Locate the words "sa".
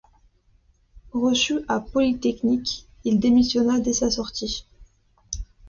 3.93-4.09